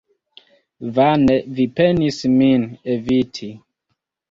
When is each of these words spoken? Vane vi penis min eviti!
Vane 0.95 1.35
vi 1.59 1.67
penis 1.81 2.19
min 2.41 2.67
eviti! 2.97 3.53